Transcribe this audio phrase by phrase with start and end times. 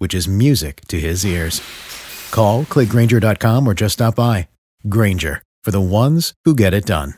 [0.00, 1.60] which is music to his ears.
[2.32, 4.48] Call, clickgranger.com, or just stop by.
[4.88, 7.14] Granger, for the ones who get it done.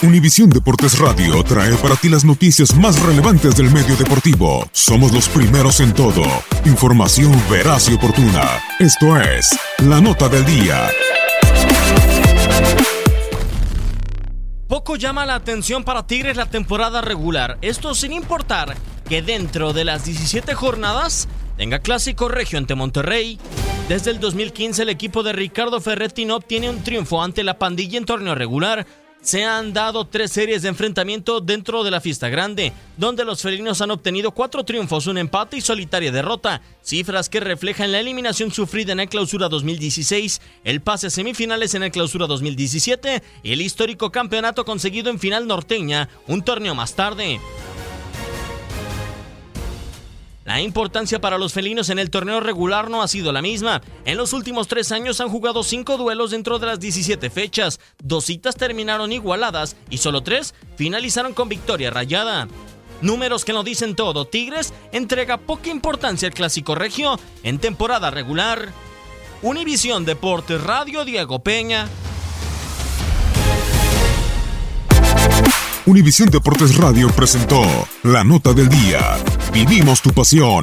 [0.00, 4.64] Univisión Deportes Radio trae para ti las noticias más relevantes del medio deportivo.
[4.70, 6.22] Somos los primeros en todo.
[6.66, 8.62] Información veraz y oportuna.
[8.78, 10.88] Esto es La Nota del Día.
[14.68, 17.58] Poco llama la atención para Tigres la temporada regular.
[17.60, 18.76] Esto sin importar
[19.08, 23.38] que dentro de las 17 jornadas tenga clásico regio ante Monterrey.
[23.88, 27.96] Desde el 2015 el equipo de Ricardo Ferretti no obtiene un triunfo ante la pandilla
[27.96, 28.86] en torneo regular.
[29.22, 33.80] Se han dado tres series de enfrentamiento dentro de la fiesta grande, donde los felinos
[33.80, 38.92] han obtenido cuatro triunfos, un empate y solitaria derrota, cifras que reflejan la eliminación sufrida
[38.92, 44.12] en el clausura 2016, el pase a semifinales en el clausura 2017 y el histórico
[44.12, 47.40] campeonato conseguido en final norteña, un torneo más tarde.
[50.48, 53.82] La importancia para los felinos en el torneo regular no ha sido la misma.
[54.06, 57.80] En los últimos tres años han jugado cinco duelos dentro de las 17 fechas.
[58.02, 62.48] Dos citas terminaron igualadas y solo tres finalizaron con victoria rayada.
[63.02, 64.24] Números que lo dicen todo.
[64.24, 68.70] Tigres entrega poca importancia al clásico regio en temporada regular.
[69.42, 71.90] Univisión Deportes Radio Diego Peña.
[75.84, 77.60] Univisión Deportes Radio presentó
[78.02, 79.18] La Nota del Día.
[79.52, 80.62] Vivimos tu pasión.